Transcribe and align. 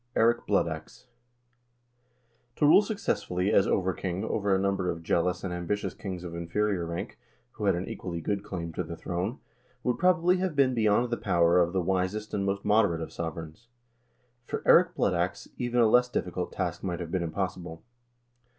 Eirik 0.15 0.47
Blood 0.47 0.67
Ax 0.67 1.05
To 2.55 2.65
rule 2.65 2.81
successfully 2.81 3.51
as 3.53 3.67
over 3.67 3.93
king 3.93 4.23
over 4.23 4.51
a 4.51 4.57
number 4.59 4.89
of 4.89 5.03
jealous 5.03 5.43
and 5.43 5.53
ambitious 5.53 5.93
kings 5.93 6.23
of 6.23 6.33
inferior 6.33 6.87
rank, 6.87 7.19
who 7.51 7.65
had 7.65 7.75
an 7.75 7.87
equally 7.87 8.19
good 8.19 8.43
claim 8.43 8.73
to 8.73 8.83
the 8.83 8.97
throne, 8.97 9.37
would, 9.83 9.99
probably, 9.99 10.37
have 10.37 10.55
been 10.55 10.73
beyond 10.73 11.11
the 11.11 11.17
power 11.17 11.59
of 11.59 11.71
the 11.71 11.81
wisest 11.83 12.33
and 12.33 12.47
most 12.47 12.65
moderate 12.65 13.01
of 13.01 13.13
sovereigns; 13.13 13.67
for 14.47 14.63
Eirik 14.65 14.95
Blood 14.95 15.13
Ax 15.13 15.47
even 15.59 15.79
a 15.79 15.85
less 15.85 16.09
difficult 16.09 16.51
task 16.51 16.81
might 16.81 16.99
have 16.99 17.11
been 17.11 17.21
impossible. 17.21 17.83